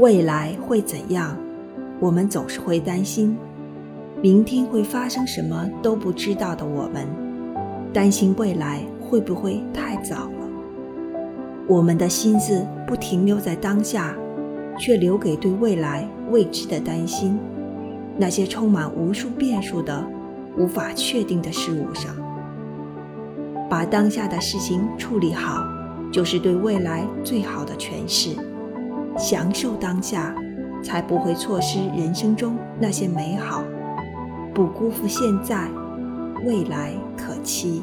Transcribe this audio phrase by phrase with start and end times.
[0.00, 1.36] 未来会怎样？
[2.00, 3.36] 我们总是会担心，
[4.22, 7.06] 明天会发生什么都不知道的我们，
[7.92, 10.48] 担心未来会不会太早了。
[11.68, 14.16] 我们的心思不停留在当下，
[14.78, 17.38] 却留给对未来未知的担心，
[18.16, 20.02] 那些充满无数变数的、
[20.56, 22.16] 无法确定的事物上。
[23.68, 25.62] 把当下的事情处理好，
[26.10, 28.30] 就是对未来最好的诠释。
[29.16, 30.34] 享受当下。
[30.82, 33.62] 才不会错失人生中那些美好，
[34.54, 35.68] 不辜负现在，
[36.46, 37.82] 未来可期。